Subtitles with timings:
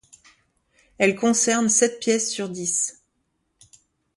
[0.97, 3.03] Elle concerne sept pièces sur dix.